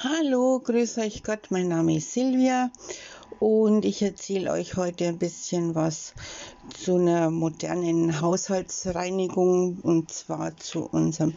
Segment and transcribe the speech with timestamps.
[0.00, 2.70] Hallo, grüß euch Gott, mein Name ist Silvia
[3.40, 6.14] und ich erzähle euch heute ein bisschen was
[6.72, 11.34] zu einer modernen Haushaltsreinigung und zwar zu unserem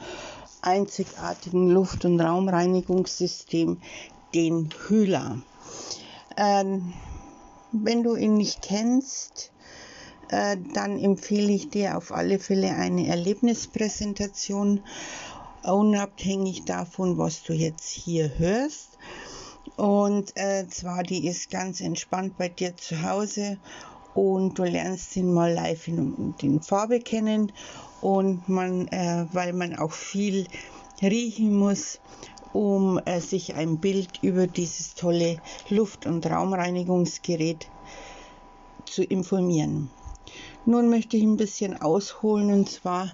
[0.61, 3.81] einzigartigen Luft- und Raumreinigungssystem,
[4.35, 5.41] den Hühler.
[6.37, 6.93] Ähm,
[7.71, 9.51] wenn du ihn nicht kennst,
[10.29, 14.81] äh, dann empfehle ich dir auf alle Fälle eine Erlebnispräsentation
[15.63, 18.97] unabhängig davon, was du jetzt hier hörst.
[19.77, 23.57] Und äh, zwar, die ist ganz entspannt bei dir zu Hause
[24.13, 27.51] und du lernst ihn mal live in, in Farbe kennen
[28.01, 30.47] und man, äh, weil man auch viel
[31.01, 31.99] riechen muss,
[32.53, 35.37] um äh, sich ein Bild über dieses tolle
[35.69, 37.69] Luft- und Raumreinigungsgerät
[38.85, 39.89] zu informieren.
[40.65, 43.11] Nun möchte ich ein bisschen ausholen und zwar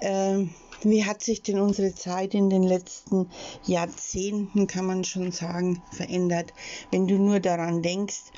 [0.00, 0.46] äh,
[0.84, 3.28] wie hat sich denn unsere Zeit in den letzten
[3.64, 6.52] Jahrzehnten, kann man schon sagen, verändert?
[6.90, 8.32] Wenn du nur daran denkst,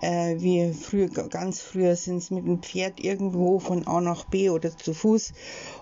[0.00, 4.50] äh, wie früher, ganz früher sind es mit dem Pferd irgendwo von A nach B
[4.50, 5.32] oder zu Fuß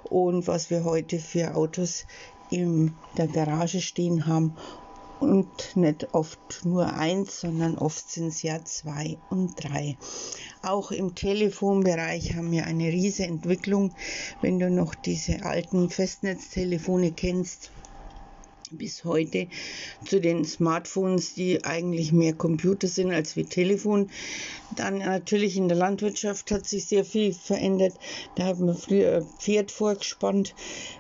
[0.04, 2.06] und was wir heute für Autos
[2.50, 4.56] in der Garage stehen haben
[5.18, 9.96] und nicht oft nur eins, sondern oft sind es ja zwei und drei.
[10.62, 13.94] Auch im Telefonbereich haben wir eine riesige Entwicklung.
[14.40, 17.72] Wenn du noch diese alten Festnetztelefone kennst,
[18.70, 19.48] bis heute
[20.04, 24.10] zu den Smartphones, die eigentlich mehr Computer sind als wie Telefon.
[24.74, 27.94] Dann natürlich in der Landwirtschaft hat sich sehr viel verändert.
[28.34, 30.54] Da hat man früher Pferd vorgespannt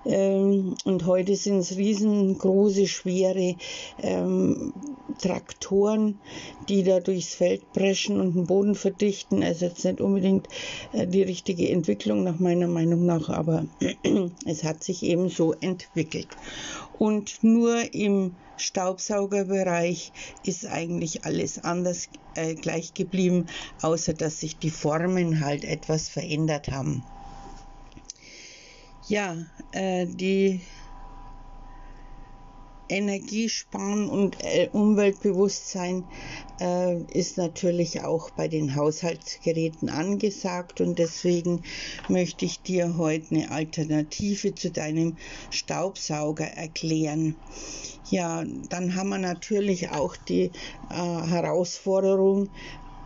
[0.04, 3.56] ähm, und heute sind es riesengroße, schwere
[4.02, 4.72] ähm,
[5.20, 6.20] Traktoren,
[6.68, 9.42] die da durchs Feld preschen und den Boden verdichten.
[9.42, 10.48] Also jetzt nicht unbedingt
[10.92, 13.66] äh, die richtige Entwicklung nach meiner Meinung nach, aber
[14.46, 16.28] es hat sich eben so entwickelt.
[16.98, 20.12] Und nur im Staubsaugerbereich
[20.44, 23.46] ist eigentlich alles anders äh, gleich geblieben,
[23.82, 27.02] außer dass sich die Formen halt etwas verändert haben.
[29.08, 29.36] Ja,
[29.72, 30.62] äh, die
[32.88, 36.04] Energiesparen und äh, Umweltbewusstsein
[36.60, 41.62] äh, ist natürlich auch bei den Haushaltsgeräten angesagt und deswegen
[42.08, 45.16] möchte ich dir heute eine Alternative zu deinem
[45.50, 47.36] Staubsauger erklären.
[48.10, 50.52] Ja, dann haben wir natürlich auch die
[50.90, 52.48] äh, Herausforderung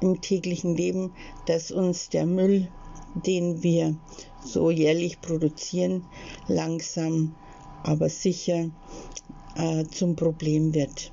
[0.00, 1.12] im täglichen Leben,
[1.46, 2.68] dass uns der Müll,
[3.14, 3.96] den wir
[4.44, 6.04] so jährlich produzieren,
[6.48, 7.34] langsam
[7.82, 8.70] aber sicher
[9.60, 11.12] äh, zum Problem wird.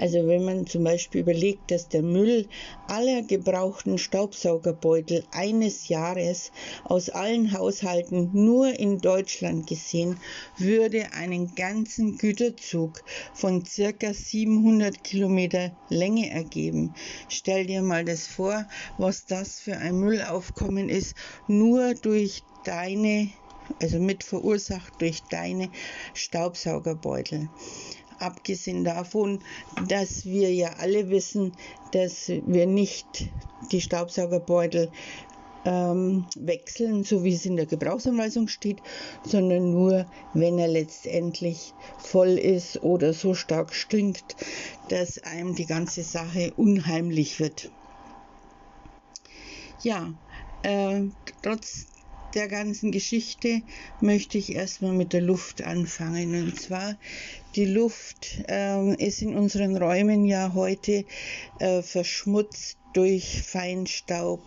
[0.00, 2.48] Also wenn man zum Beispiel überlegt, dass der Müll
[2.86, 6.52] aller gebrauchten Staubsaugerbeutel eines Jahres
[6.84, 10.18] aus allen Haushalten nur in Deutschland gesehen,
[10.56, 13.04] würde einen ganzen Güterzug
[13.34, 16.94] von circa 700 Kilometer Länge ergeben.
[17.28, 18.66] Stell dir mal das vor,
[18.96, 21.14] was das für ein Müllaufkommen ist,
[21.46, 23.28] nur durch deine
[23.80, 25.70] also mit verursacht durch deine
[26.14, 27.48] Staubsaugerbeutel.
[28.18, 29.40] Abgesehen davon,
[29.88, 31.52] dass wir ja alle wissen,
[31.92, 33.28] dass wir nicht
[33.72, 34.90] die Staubsaugerbeutel
[35.64, 38.82] ähm, wechseln, so wie es in der Gebrauchsanweisung steht,
[39.24, 44.36] sondern nur, wenn er letztendlich voll ist oder so stark stinkt,
[44.88, 47.70] dass einem die ganze Sache unheimlich wird.
[49.82, 50.12] Ja,
[50.62, 51.02] äh,
[51.42, 51.86] trotz
[52.34, 53.62] der ganzen Geschichte
[54.00, 56.34] möchte ich erstmal mit der Luft anfangen.
[56.34, 56.96] Und zwar,
[57.56, 61.04] die Luft äh, ist in unseren Räumen ja heute
[61.58, 64.40] äh, verschmutzt durch Feinstaub,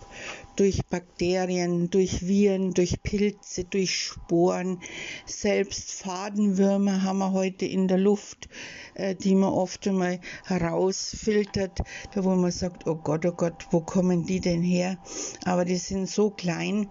[0.56, 4.80] durch Bakterien, durch Viren, durch Pilze, durch Sporen.
[5.26, 8.50] Selbst Fadenwürmer haben wir heute in der Luft,
[8.96, 11.80] äh, die man oft einmal herausfiltert,
[12.14, 14.98] da wo man sagt, oh Gott, oh Gott, wo kommen die denn her?
[15.46, 16.90] Aber die sind so klein,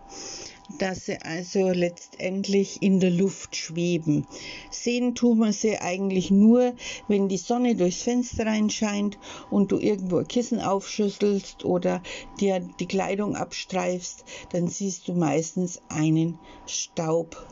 [0.78, 4.26] dass sie also letztendlich in der Luft schweben.
[4.70, 6.74] Sehen tun wir sie eigentlich nur,
[7.08, 9.18] wenn die Sonne durchs Fenster reinscheint
[9.50, 12.02] und du irgendwo ein Kissen aufschüsselst oder
[12.40, 17.46] dir die Kleidung abstreifst, dann siehst du meistens einen Staub.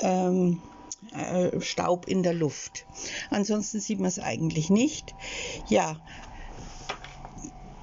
[0.00, 0.60] Ähm,
[1.12, 2.84] äh, Staub in der Luft.
[3.30, 5.14] Ansonsten sieht man es eigentlich nicht.
[5.68, 5.96] Ja,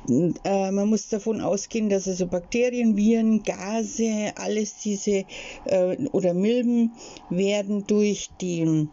[0.09, 5.25] äh, man muss davon ausgehen, dass also Bakterien, Viren, Gase, alles diese
[5.65, 6.93] äh, oder Milben
[7.29, 8.89] werden durch die,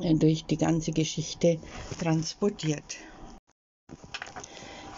[0.00, 1.58] äh, durch die ganze Geschichte
[1.98, 2.96] transportiert.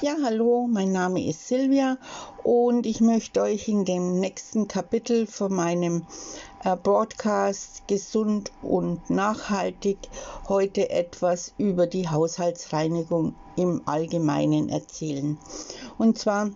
[0.02, 1.96] Ja, hallo, mein Name ist Silvia
[2.42, 6.06] und ich möchte euch in dem nächsten Kapitel von meinem
[6.62, 9.98] Broadcast gesund und nachhaltig
[10.48, 15.38] heute etwas über die Haushaltsreinigung im Allgemeinen erzählen.
[15.98, 16.50] Und zwar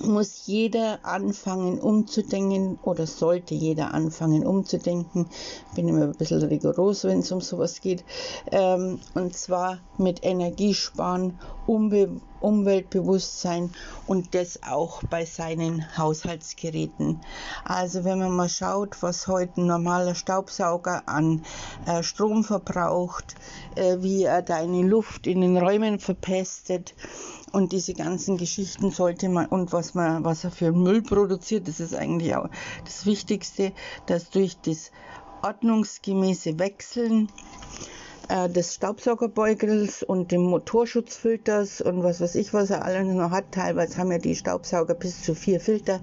[0.00, 5.26] muss jeder anfangen umzudenken oder sollte jeder anfangen umzudenken.
[5.74, 8.04] Bin immer ein bisschen rigoros, wenn es um sowas geht.
[8.50, 13.70] Ähm, und zwar mit Energiesparen, Umbe Umweltbewusstsein
[14.06, 17.20] und das auch bei seinen Haushaltsgeräten.
[17.64, 21.44] Also wenn man mal schaut, was heute ein normaler Staubsauger an
[21.86, 23.34] äh, Strom verbraucht,
[23.76, 26.94] äh, wie er deine Luft in den Räumen verpestet,
[27.52, 31.80] und diese ganzen Geschichten sollte man, und was man, was er für Müll produziert, das
[31.80, 32.48] ist eigentlich auch
[32.84, 33.72] das Wichtigste,
[34.06, 34.90] dass durch das
[35.42, 37.28] ordnungsgemäße Wechseln
[38.28, 43.52] äh, des Staubsaugerbeugels und dem Motorschutzfilters und was weiß ich, was er alles noch hat.
[43.52, 46.00] Teilweise haben ja die Staubsauger bis zu vier Filter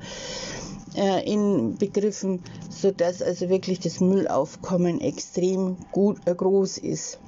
[0.95, 7.19] äh, in Begriffen, sodass also wirklich das Müllaufkommen extrem gut äh, groß ist.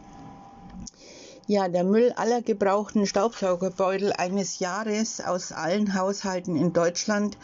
[1.50, 7.40] Ja, der Müll aller gebrauchten Staubsaugerbeutel eines Jahres aus allen Haushalten in Deutschland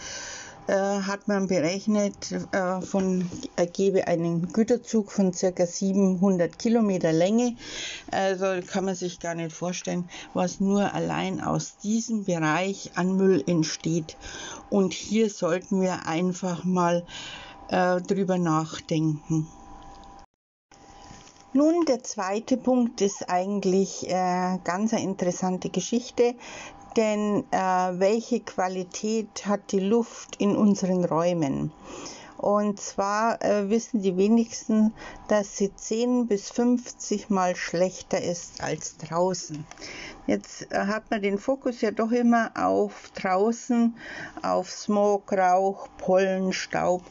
[0.68, 2.14] äh, hat man berechnet,
[2.52, 7.56] äh, von, ergebe einen Güterzug von circa 700 Kilometer Länge.
[8.12, 13.44] Also kann man sich gar nicht vorstellen, was nur allein aus diesem Bereich an Müll
[13.48, 14.18] entsteht.
[14.70, 17.08] Und hier sollten wir einfach mal
[17.70, 19.48] äh, drüber nachdenken.
[21.56, 26.36] Nun, der zweite Punkt ist eigentlich äh, ganz eine interessante Geschichte,
[26.98, 31.72] denn äh, welche Qualität hat die Luft in unseren Räumen?
[32.38, 34.94] Und zwar äh, wissen die wenigsten,
[35.30, 39.66] dass sie 10 bis 50 mal schlechter ist als draußen.
[40.28, 43.96] Jetzt äh, hat man den Fokus ja doch immer auf draußen,
[44.42, 47.04] auf Smog, Rauch, Pollen, Staub,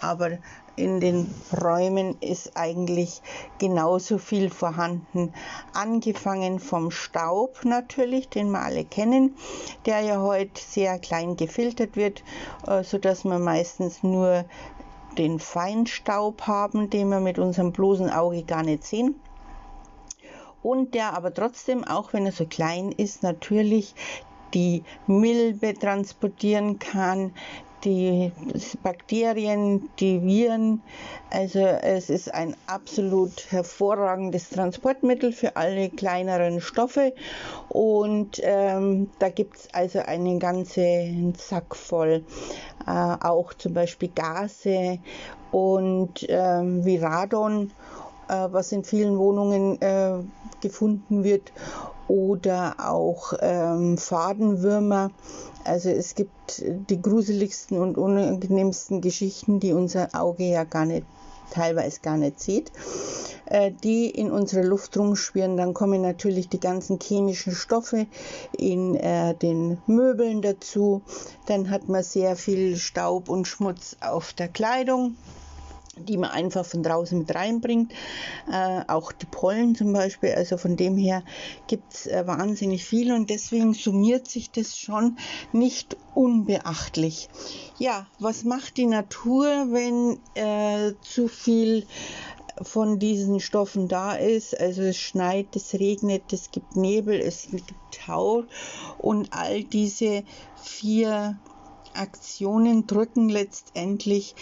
[0.00, 0.38] aber
[0.74, 1.32] in den
[1.62, 3.20] Räumen ist eigentlich
[3.58, 5.34] genauso viel vorhanden.
[5.74, 9.36] Angefangen vom Staub natürlich, den wir alle kennen,
[9.84, 12.22] der ja heute sehr klein gefiltert wird,
[12.66, 14.46] äh, so dass wir meistens nur
[15.18, 19.14] den Feinstaub haben, den wir mit unserem bloßen Auge gar nicht sehen
[20.62, 23.94] und der aber trotzdem, auch wenn er so klein ist, natürlich
[24.54, 27.32] die Milbe transportieren kann,
[27.84, 28.30] die
[28.82, 30.82] Bakterien, die Viren.
[31.30, 37.12] Also es ist ein absolut hervorragendes Transportmittel für alle kleineren Stoffe
[37.68, 42.24] und ähm, da gibt es also einen ganzen Sack voll.
[42.86, 44.98] Äh, auch zum Beispiel Gase
[45.50, 47.70] und ähm, wie Radon,
[48.32, 50.18] was in vielen Wohnungen äh,
[50.60, 51.52] gefunden wird
[52.08, 55.10] oder auch ähm, Fadenwürmer.
[55.64, 61.06] Also es gibt die gruseligsten und unangenehmsten Geschichten, die unser Auge ja gar nicht
[61.52, 62.72] teilweise gar nicht sieht,
[63.46, 65.56] äh, die in unserer Luft rumschwirren.
[65.56, 68.06] Dann kommen natürlich die ganzen chemischen Stoffe
[68.56, 71.02] in äh, den Möbeln dazu.
[71.46, 75.16] Dann hat man sehr viel Staub und Schmutz auf der Kleidung
[75.96, 77.92] die man einfach von draußen mit reinbringt.
[78.50, 80.32] Äh, auch die Pollen zum Beispiel.
[80.32, 81.22] Also von dem her
[81.66, 85.18] gibt es äh, wahnsinnig viel und deswegen summiert sich das schon
[85.52, 87.28] nicht unbeachtlich.
[87.78, 91.86] Ja, was macht die Natur, wenn äh, zu viel
[92.60, 94.58] von diesen Stoffen da ist.
[94.58, 98.44] Also es schneit, es regnet, es gibt Nebel, es gibt Tau
[98.98, 100.24] und all diese
[100.56, 101.38] vier
[101.94, 104.34] Aktionen drücken letztendlich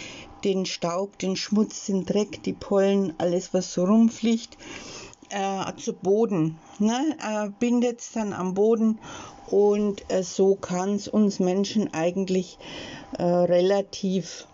[0.43, 4.57] den Staub, den Schmutz, den Dreck, die Pollen, alles was so rumfliegt,
[5.29, 6.57] äh, zu Boden.
[6.79, 7.15] Ne?
[7.19, 8.99] Äh, bindet es dann am Boden
[9.49, 12.57] und äh, so kann es uns Menschen eigentlich
[13.17, 14.47] äh, relativ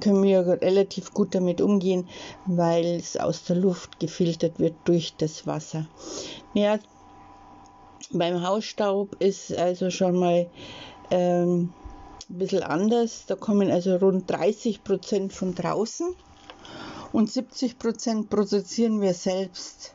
[0.00, 2.08] können wir relativ gut damit umgehen,
[2.46, 5.86] weil es aus der Luft gefiltert wird durch das Wasser.
[6.54, 6.78] Ja,
[8.12, 10.46] beim Hausstaub ist also schon mal
[11.10, 11.72] ähm,
[12.34, 13.24] ein bisschen anders.
[13.26, 16.14] Da kommen also rund 30 Prozent von draußen
[17.12, 19.94] und 70 Prozent produzieren wir selbst.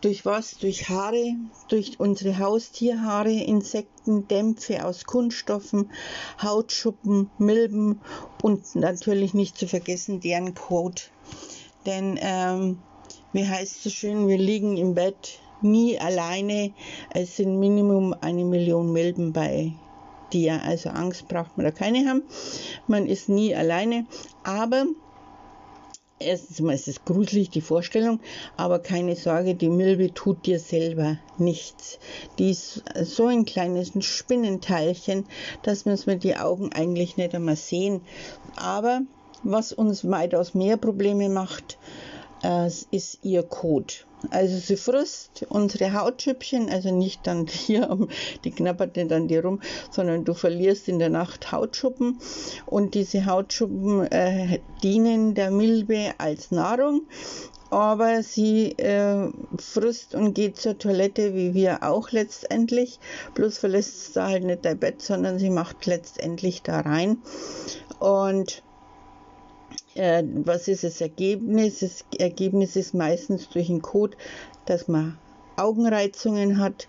[0.00, 0.58] Durch was?
[0.58, 1.34] Durch Haare,
[1.66, 5.90] durch unsere Haustierhaare, Insekten, Dämpfe aus Kunststoffen,
[6.40, 8.00] Hautschuppen, Milben
[8.40, 11.10] und natürlich nicht zu vergessen deren Kot.
[11.86, 12.78] Denn, ähm,
[13.32, 16.72] wie heißt es so schön, wir liegen im Bett nie alleine.
[17.10, 19.72] Es sind Minimum eine Million Milben bei
[20.32, 20.62] dir.
[20.62, 22.22] Also Angst braucht man da keine haben.
[22.86, 24.06] Man ist nie alleine.
[24.44, 24.86] Aber
[26.18, 28.20] erstens mal ist es gruselig, die Vorstellung,
[28.56, 31.98] aber keine Sorge, die Milbe tut dir selber nichts.
[32.38, 35.26] Die ist so ein kleines Spinnenteilchen,
[35.62, 38.00] dass man es mit den Augen eigentlich nicht einmal sehen.
[38.56, 39.02] Aber
[39.42, 41.78] was uns weitaus mehr Probleme macht,
[42.42, 44.07] äh, ist ihr Kot.
[44.30, 48.08] Also sie frisst unsere Hautschüppchen, also nicht dann hier,
[48.44, 49.60] die knabbert nicht an dir rum,
[49.90, 52.18] sondern du verlierst in der Nacht Hautschuppen
[52.66, 57.02] und diese Hautschuppen äh, dienen der Milbe als Nahrung
[57.70, 62.98] aber sie äh, frisst und geht zur Toilette, wie wir auch letztendlich.
[63.34, 67.18] Bloß verlässt sie halt nicht dein Bett, sondern sie macht letztendlich da rein.
[67.98, 68.62] Und
[69.98, 71.80] äh, was ist das Ergebnis?
[71.80, 74.16] Das Ergebnis ist meistens durch den Kot,
[74.66, 75.18] dass man
[75.56, 76.88] Augenreizungen hat,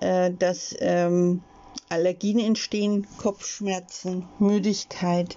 [0.00, 1.42] äh, dass ähm,
[1.88, 5.36] Allergien entstehen, Kopfschmerzen, Müdigkeit,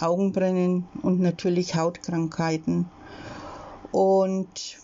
[0.00, 2.88] Augenbrennen und natürlich Hautkrankheiten.
[3.90, 4.78] Und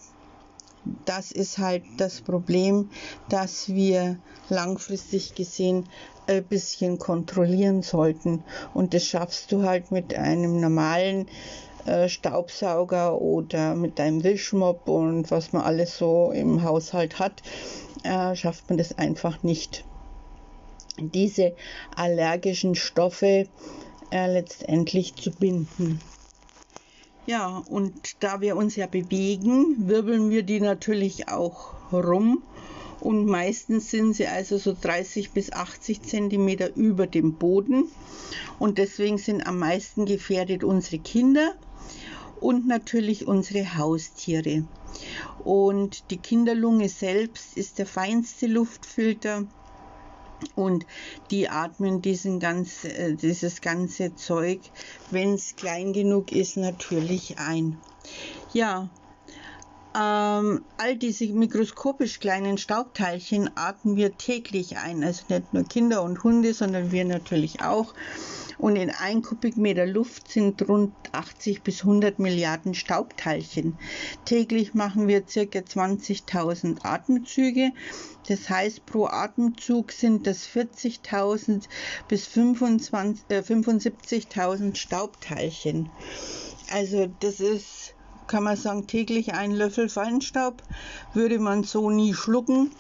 [1.05, 2.91] das ist halt das Problem,
[3.29, 4.19] dass wir
[4.49, 5.89] langfristig gesehen
[6.27, 8.43] ein bisschen kontrollieren sollten.
[8.75, 11.29] Und das schaffst du halt mit einem normalen
[11.87, 17.43] äh, Staubsauger oder mit einem Wischmopp und was man alles so im Haushalt hat,
[18.03, 19.85] äh, schafft man das einfach nicht.
[20.99, 21.55] Diese
[21.95, 23.47] allergischen Stoffe
[24.11, 26.01] äh, letztendlich zu binden.
[27.27, 32.43] Ja, und da wir uns ja bewegen, wirbeln wir die natürlich auch rum.
[33.01, 37.89] Und meistens sind sie also so 30 bis 80 Zentimeter über dem Boden.
[38.59, 41.55] Und deswegen sind am meisten gefährdet unsere Kinder
[42.47, 44.65] und natürlich unsere Haustiere.
[45.43, 49.47] Und die Kinderlunge selbst ist der feinste Luftfilter
[50.55, 50.87] und
[51.33, 54.61] die atmen diesen ganz, äh, dieses ganze Zeug,
[55.11, 57.81] wenn es klein genug ist, natürlich ein.
[58.53, 58.91] Ja,
[59.97, 65.03] ähm, all diese mikroskopisch kleinen Staubteilchen atmen wir täglich ein.
[65.03, 67.95] Also nicht nur Kinder und Hunde, sondern wir natürlich auch
[68.59, 73.77] und in 1 Kubikmeter Luft sind rund 80 bis 100 Milliarden Staubteilchen.
[74.25, 75.41] Täglich machen wir ca.
[75.41, 77.73] 20.000 Atemzüge.
[78.29, 81.65] Das heißt, pro Atemzug sind das 40.000
[82.09, 85.91] bis 25, äh, 75.000 Staubteilchen.
[86.73, 87.95] Also das ist
[88.27, 90.63] kann man sagen, täglich ein Löffel Feinstaub
[91.15, 92.73] würde man so nie schlucken.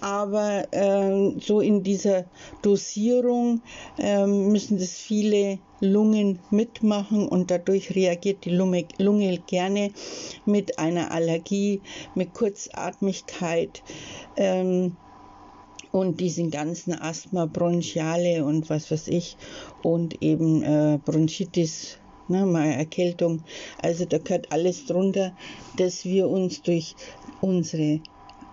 [0.00, 2.26] Aber äh, so in dieser
[2.62, 3.62] Dosierung
[3.98, 9.90] äh, müssen das viele Lungen mitmachen und dadurch reagiert die Lunge, Lunge gerne
[10.44, 11.80] mit einer Allergie,
[12.14, 13.82] mit Kurzatmigkeit.
[14.36, 14.96] Ähm,
[15.92, 19.38] und diesen ganzen Asthma, Bronchiale und was weiß ich
[19.82, 23.42] und eben äh, Bronchitis ne, mal Erkältung.
[23.82, 25.32] Also da gehört alles drunter,
[25.76, 26.94] dass wir uns durch
[27.40, 28.00] unsere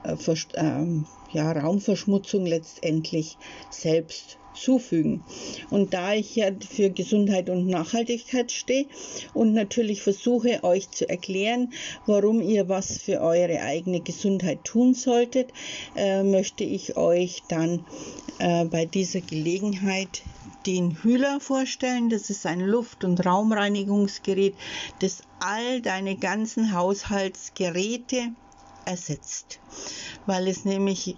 [0.03, 0.85] äh, äh,
[1.31, 3.37] ja, Raumverschmutzung letztendlich
[3.69, 5.23] selbst zufügen.
[5.69, 8.85] Und da ich ja für Gesundheit und Nachhaltigkeit stehe
[9.33, 11.73] und natürlich versuche euch zu erklären,
[12.05, 15.51] warum ihr was für eure eigene Gesundheit tun solltet,
[15.95, 17.85] äh, möchte ich euch dann
[18.39, 20.21] äh, bei dieser Gelegenheit
[20.65, 22.09] den Hühler vorstellen.
[22.09, 24.55] Das ist ein Luft- und Raumreinigungsgerät,
[24.99, 28.33] das all deine ganzen Haushaltsgeräte
[28.85, 29.59] ersetzt,
[30.25, 31.17] weil es nämlich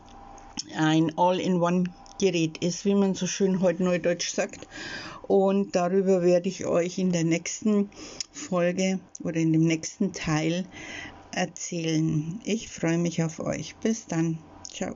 [0.78, 4.68] ein All-in-One-Gerät ist, wie man so schön heute neudeutsch sagt.
[5.28, 7.90] Und darüber werde ich euch in der nächsten
[8.32, 10.66] Folge oder in dem nächsten Teil
[11.32, 12.40] erzählen.
[12.44, 13.76] Ich freue mich auf euch.
[13.78, 14.38] Bis dann.
[14.72, 14.96] Ciao.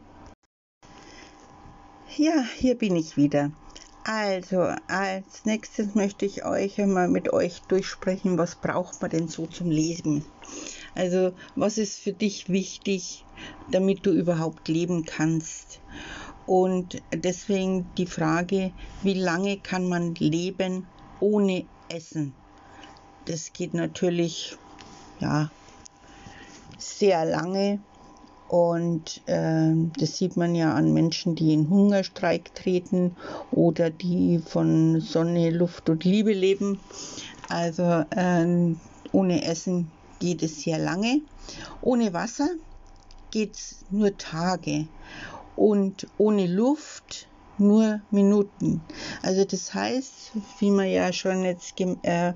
[2.15, 3.51] Ja, hier bin ich wieder.
[4.03, 9.45] Also, als nächstes möchte ich euch einmal mit euch durchsprechen, was braucht man denn so
[9.45, 10.25] zum Leben?
[10.95, 13.25] Also, was ist für dich wichtig,
[13.69, 15.81] damit du überhaupt leben kannst?
[16.45, 18.71] Und deswegen die Frage,
[19.03, 20.87] wie lange kann man leben
[21.19, 22.33] ohne Essen?
[23.25, 24.57] Das geht natürlich,
[25.19, 25.51] ja,
[26.79, 27.81] sehr lange
[28.49, 33.15] und äh, das sieht man ja an Menschen, die in Hungerstreik treten
[33.51, 36.79] oder die von Sonne, Luft und Liebe leben.
[37.47, 38.75] Also äh,
[39.11, 41.21] ohne Essen geht es sehr lange.
[41.81, 42.49] Ohne Wasser
[43.29, 44.87] geht es nur Tage.
[45.55, 47.27] Und ohne Luft
[47.59, 48.81] nur Minuten.
[49.21, 52.33] Also das heißt, wie man ja schon jetzt äh,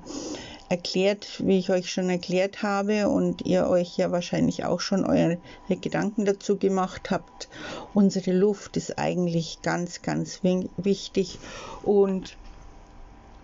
[0.70, 5.38] erklärt, wie ich euch schon erklärt habe und ihr euch ja wahrscheinlich auch schon eure
[5.70, 7.50] Gedanken dazu gemacht habt.
[7.94, 10.42] Unsere Luft ist eigentlich ganz, ganz
[10.78, 11.40] wichtig
[11.84, 12.38] und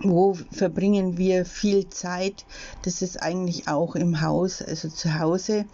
[0.02, 2.46] wo verbringen wir viel Zeit?
[2.84, 5.66] Das ist eigentlich auch im Haus, also zu Hause.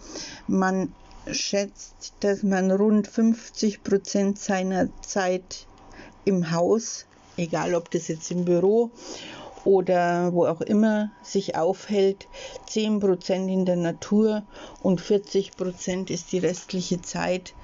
[0.48, 0.92] Man
[1.30, 5.66] schätzt, dass man rund 50 Prozent seiner Zeit
[6.24, 8.90] im Haus, egal ob das jetzt im Büro
[9.66, 12.28] oder wo auch immer sich aufhält,
[12.68, 14.44] 10% in der Natur
[14.80, 17.54] und 40% ist die restliche Zeit,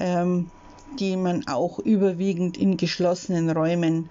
[0.00, 0.50] ähm,
[0.98, 4.08] die man auch überwiegend in geschlossenen Räumen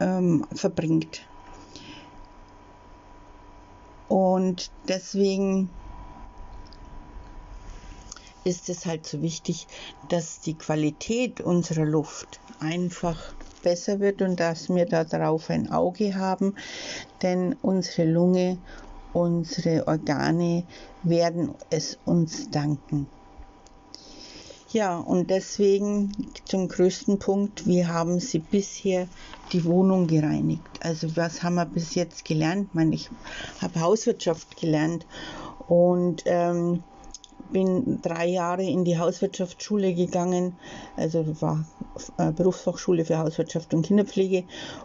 [0.00, 1.22] ähm, verbringt.
[4.08, 5.70] Und deswegen
[8.42, 9.66] ist es halt so wichtig,
[10.08, 13.32] dass die Qualität unserer Luft einfach
[13.64, 16.54] besser wird und dass wir darauf ein Auge haben,
[17.22, 18.58] denn unsere Lunge,
[19.12, 20.64] unsere Organe
[21.02, 23.08] werden es uns danken.
[24.70, 26.12] Ja, und deswegen
[26.46, 29.06] zum größten Punkt, wie haben Sie bisher
[29.52, 30.66] die Wohnung gereinigt?
[30.80, 32.66] Also was haben wir bis jetzt gelernt?
[32.68, 33.08] Ich, meine, ich
[33.62, 35.06] habe Hauswirtschaft gelernt
[35.68, 36.82] und ähm,
[37.54, 40.58] bin drei Jahre in die Hauswirtschaftsschule gegangen,
[40.96, 41.64] also war
[42.18, 44.42] äh, Berufsfachschule für Hauswirtschaft und Kinderpflege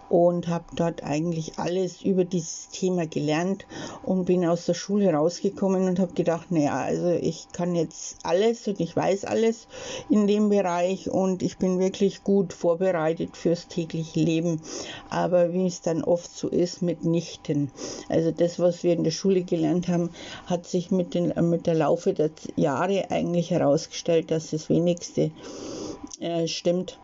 [0.08, 3.66] und habe dort eigentlich alles über dieses Thema gelernt
[4.04, 8.68] und bin aus der Schule rausgekommen und habe gedacht, naja, also ich kann jetzt alles
[8.68, 9.68] und ich weiß alles
[10.10, 14.62] in dem Bereich und ich bin wirklich gut vorbereitet fürs tägliche Leben.
[15.10, 17.72] Aber wie es dann oft so ist, mitnichten.
[18.10, 20.12] Also das, was wir in der Schule gelernt haben,
[20.46, 25.32] hat sich mit, den, mit der Laufe der Jahre eigentlich herausgestellt, dass das wenigste
[26.20, 27.00] äh, stimmt.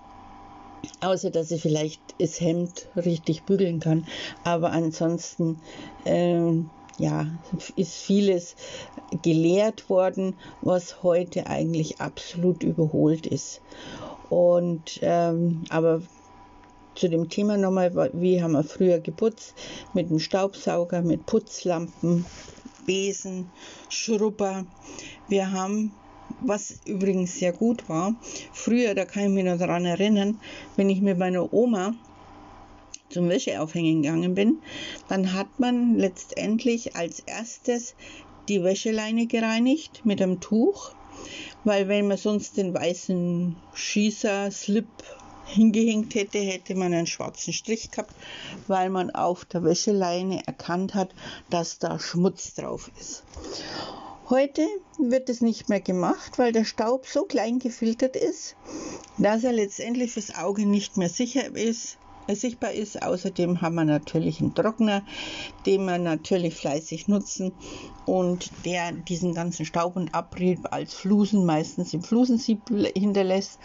[1.02, 4.06] Außer dass ich vielleicht das Hemd richtig bügeln kann.
[4.44, 5.60] Aber ansonsten
[6.06, 7.28] ähm, ja,
[7.76, 8.56] ist vieles
[9.22, 13.62] gelehrt worden, was heute eigentlich absolut überholt ist.
[14.30, 16.02] Und ähm, aber
[16.96, 19.54] zu dem Thema nochmal, wie haben wir früher geputzt?
[19.94, 22.26] Mit dem Staubsauger, mit Putzlampen,
[22.86, 23.52] Besen,
[23.90, 24.66] Schrubber.
[25.28, 25.92] Wir haben,
[26.42, 28.16] was übrigens sehr gut war,
[28.54, 30.40] früher, da kann ich mich noch daran erinnern,
[30.76, 31.94] wenn ich mit meiner Oma
[33.10, 34.62] zum Wäscheaufhängen gegangen bin,
[35.08, 37.96] dann hat man letztendlich als erstes
[38.50, 40.94] die Wäscheleine gereinigt mit einem Tuch,
[41.64, 44.88] weil wenn man sonst den weißen Schießer, Slip
[45.46, 48.14] hingehängt hätte, hätte man einen schwarzen Strich gehabt,
[48.68, 51.14] weil man auf der Wäscheleine erkannt hat,
[51.50, 53.24] dass da Schmutz drauf ist.
[54.30, 54.66] Heute
[54.98, 58.56] wird es nicht mehr gemacht, weil der Staub so klein gefiltert ist,
[59.20, 62.00] dass er letztendlich fürs Auge nicht mehr sicher ist,
[62.34, 63.04] sichtbar ist.
[63.04, 65.04] Außerdem haben wir natürlich einen Trockner,
[65.68, 67.52] den wir natürlich fleißig nutzen
[68.08, 72.62] und der diesen ganzen Staub und Abrieb als Flusen meistens im Flusensieb
[72.96, 73.60] hinterlässt.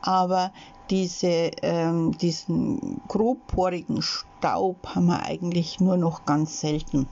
[0.00, 0.52] Aber
[0.90, 7.08] diese, ähm, diesen grobporigen Staub haben wir eigentlich nur noch ganz selten.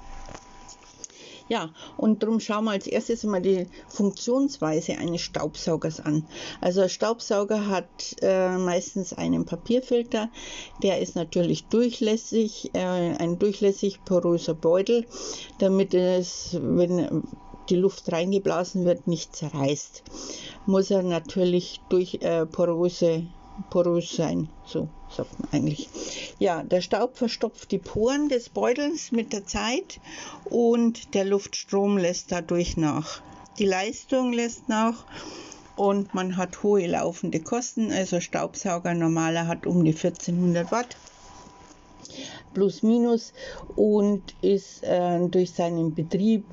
[1.49, 6.27] Ja, und darum schauen wir als erstes mal die Funktionsweise eines Staubsaugers an.
[6.61, 10.29] Also ein Staubsauger hat äh, meistens einen Papierfilter,
[10.83, 15.07] der ist natürlich durchlässig, äh, ein durchlässig poröser Beutel,
[15.59, 17.23] damit es, wenn
[17.69, 20.03] die Luft reingeblasen wird, nicht zerreißt.
[20.67, 23.25] Muss er natürlich durch äh, poröse
[23.71, 25.89] porös sein, so sagt man eigentlich.
[26.39, 30.01] Ja, der Staub verstopft die Poren des Beutels mit der Zeit
[30.45, 33.23] und der Luftstrom lässt dadurch nach.
[33.59, 35.05] Die Leistung lässt nach
[35.77, 37.91] und man hat hohe laufende Kosten.
[37.91, 40.97] Also Staubsauger normaler hat um die 1400 Watt
[42.55, 43.35] plus minus
[43.77, 46.45] und ist äh, durch seinen Betrieb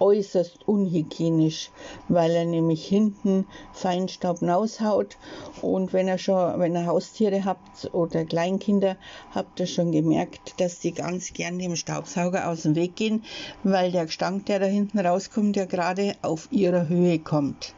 [0.00, 1.70] äußerst unhygienisch,
[2.08, 5.16] weil er nämlich hinten Feinstaub raushaut
[5.62, 8.96] und wenn er schon, wenn ihr Haustiere habt oder Kleinkinder,
[9.34, 13.24] habt ihr schon gemerkt, dass die ganz gern dem Staubsauger aus dem Weg gehen,
[13.62, 17.74] weil der Gestank, der da hinten rauskommt, ja gerade auf ihrer Höhe kommt.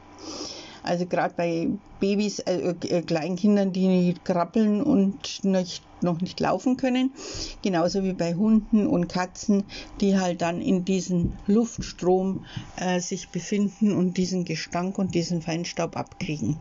[0.83, 1.69] Also gerade bei
[2.01, 7.15] Babys, äh, äh, Kleinkindern, die nicht krabbeln und nicht, noch nicht laufen können,
[7.63, 9.65] genauso wie bei Hunden und Katzen,
[10.01, 12.45] die halt dann in diesem Luftstrom
[12.77, 16.57] äh, sich befinden und diesen Gestank und diesen Feinstaub abkriegen.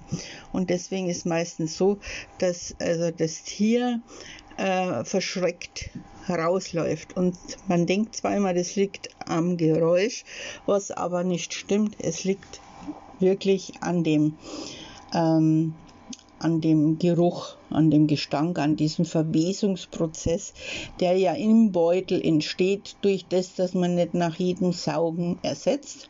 [0.52, 1.98] Und deswegen ist meistens so,
[2.38, 4.02] dass also das Tier
[4.58, 5.90] äh, verschreckt
[6.28, 7.18] herausläuft.
[7.18, 10.24] Und man denkt zwar immer, das liegt am Geräusch,
[10.66, 11.96] was aber nicht stimmt.
[12.00, 12.60] Es liegt
[13.22, 14.38] wirklich an dem,
[15.14, 15.74] ähm,
[16.40, 20.54] an dem Geruch, an dem Gestank, an diesem Verwesungsprozess,
[21.00, 26.10] der ja im Beutel entsteht, durch das, dass man nicht nach jedem Saugen ersetzt,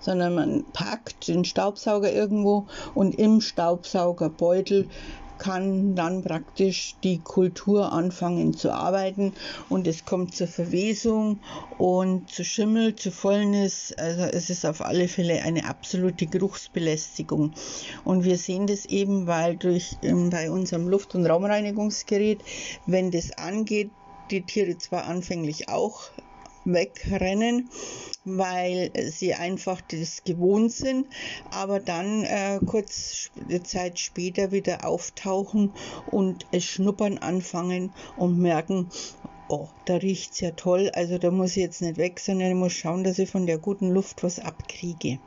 [0.00, 4.88] sondern man packt den Staubsauger irgendwo und im Staubsaugerbeutel
[5.38, 9.34] kann dann praktisch die Kultur anfangen zu arbeiten
[9.68, 11.40] und es kommt zur Verwesung
[11.78, 13.92] und zu Schimmel, zu Fäulnis.
[13.96, 17.52] Also es ist auf alle Fälle eine absolute Geruchsbelästigung.
[18.04, 22.42] Und wir sehen das eben, weil durch ähm, bei unserem Luft- und Raumreinigungsgerät,
[22.86, 23.90] wenn das angeht,
[24.30, 26.10] die Tiere zwar anfänglich auch
[26.64, 27.70] wegrennen,
[28.24, 31.06] weil sie einfach das gewohnt sind,
[31.50, 33.30] aber dann äh, kurz
[33.64, 35.74] Zeit später wieder auftauchen
[36.06, 38.90] und es schnuppern anfangen und merken,
[39.48, 42.54] oh, da riecht es ja toll, also da muss ich jetzt nicht weg, sondern ich
[42.56, 45.18] muss schauen, dass ich von der guten Luft was abkriege.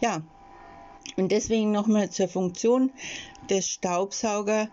[0.00, 0.22] Ja,
[1.16, 2.92] und deswegen nochmal zur Funktion
[3.50, 4.68] des Staubsauger.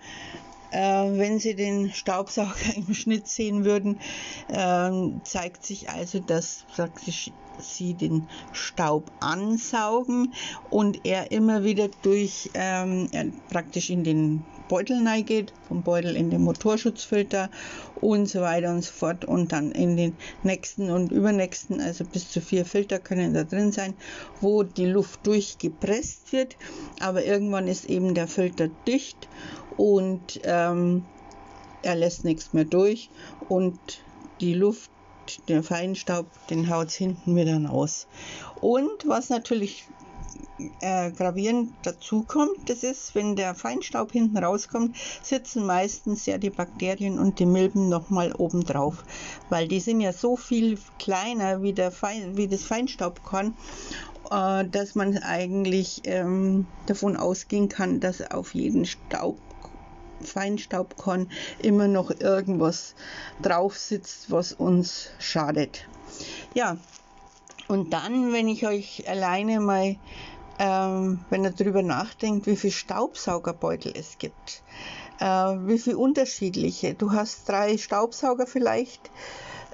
[0.72, 0.80] Äh,
[1.18, 4.02] wenn Sie den Staubsauger im Schnitt sehen würden,
[4.48, 10.34] äh, zeigt sich also, dass praktisch Sie den Staub ansaugen
[10.70, 13.10] und er immer wieder durch ähm,
[13.50, 17.50] praktisch in den Beutel geht, vom Beutel in den Motorschutzfilter
[18.02, 22.32] und so weiter und so fort und dann in den nächsten und übernächsten, also bis
[22.32, 23.94] zu vier Filter können da drin sein,
[24.42, 26.58] wo die Luft durchgepresst wird,
[27.00, 29.30] aber irgendwann ist eben der Filter dicht
[29.78, 31.06] und ähm,
[31.84, 33.12] er lässt nichts mehr durch
[33.48, 33.80] und
[34.42, 34.90] die Luft,
[35.48, 38.08] der Feinstaub, den haut hinten wieder raus.
[38.62, 39.88] Und was natürlich
[40.82, 46.50] äh, gravierend dazu kommt, das ist, wenn der Feinstaub hinten rauskommt, sitzen meistens ja die
[46.50, 49.04] Bakterien und die Milben nochmal oben drauf,
[49.50, 53.56] weil die sind ja so viel kleiner wie, der Fein, wie das Feinstaubkorn,
[54.32, 59.38] äh, dass man eigentlich ähm, davon ausgehen kann, dass auf jeden Staub
[60.22, 62.96] Feinstaubkorn immer noch irgendwas
[63.42, 65.88] drauf sitzt, was uns schadet.
[66.54, 66.78] Ja,
[67.68, 69.96] und dann, wenn ich euch alleine mal
[70.60, 74.64] ähm, wenn ihr darüber nachdenkt, wie viele Staubsaugerbeutel es gibt,
[75.20, 76.94] äh, wie viele unterschiedliche.
[76.94, 79.12] Du hast drei Staubsauger vielleicht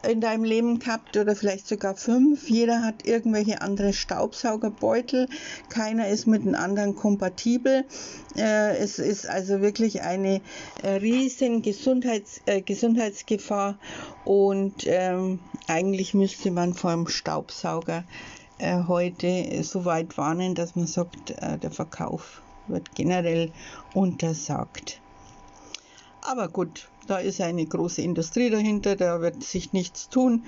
[0.08, 2.50] in deinem Leben gehabt oder vielleicht sogar fünf.
[2.50, 5.28] Jeder hat irgendwelche andere Staubsaugerbeutel.
[5.70, 7.86] Keiner ist mit dem anderen kompatibel.
[8.38, 10.42] Äh, es ist also wirklich eine
[10.84, 13.78] äh, riesen Gesundheits, äh, Gesundheitsgefahr
[14.26, 18.04] und ähm, eigentlich müsste man vor dem Staubsauger
[18.58, 23.52] äh, heute so weit warnen, dass man sagt, äh, der Verkauf wird generell
[23.94, 25.01] untersagt.
[26.22, 30.46] Aber gut, da ist eine große Industrie dahinter, da wird sich nichts tun.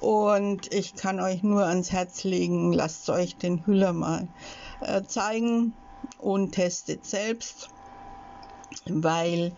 [0.00, 4.28] Und ich kann euch nur ans Herz legen, lasst euch den Hüller mal
[4.80, 5.72] äh, zeigen
[6.18, 7.70] und testet selbst,
[8.84, 9.52] weil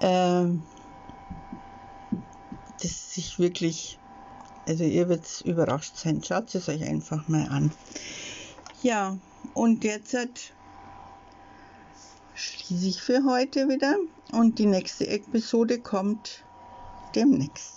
[0.00, 0.46] äh,
[2.80, 3.98] das sich wirklich
[4.66, 6.22] also ihr werdet überrascht sein.
[6.22, 7.70] Schaut es euch einfach mal an.
[8.82, 9.18] Ja,
[9.52, 10.16] und jetzt
[12.34, 13.96] schließe ich für heute wieder
[14.34, 16.44] und die nächste Episode kommt
[17.14, 17.73] demnächst.